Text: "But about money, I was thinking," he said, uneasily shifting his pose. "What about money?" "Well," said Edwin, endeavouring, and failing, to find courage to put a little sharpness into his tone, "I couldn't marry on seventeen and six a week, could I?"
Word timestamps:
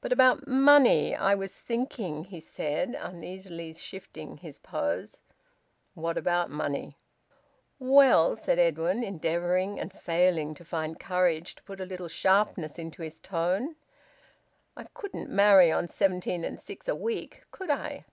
"But 0.00 0.12
about 0.12 0.48
money, 0.48 1.14
I 1.14 1.36
was 1.36 1.54
thinking," 1.54 2.24
he 2.24 2.40
said, 2.40 2.96
uneasily 2.98 3.72
shifting 3.74 4.38
his 4.38 4.58
pose. 4.58 5.18
"What 5.94 6.18
about 6.18 6.50
money?" 6.50 6.96
"Well," 7.78 8.34
said 8.34 8.58
Edwin, 8.58 9.04
endeavouring, 9.04 9.78
and 9.78 9.92
failing, 9.92 10.54
to 10.54 10.64
find 10.64 10.98
courage 10.98 11.54
to 11.54 11.62
put 11.62 11.80
a 11.80 11.86
little 11.86 12.08
sharpness 12.08 12.76
into 12.76 13.02
his 13.02 13.20
tone, 13.20 13.76
"I 14.76 14.88
couldn't 14.94 15.30
marry 15.30 15.70
on 15.70 15.86
seventeen 15.86 16.44
and 16.44 16.58
six 16.58 16.88
a 16.88 16.96
week, 16.96 17.44
could 17.52 17.70
I?" 17.70 18.04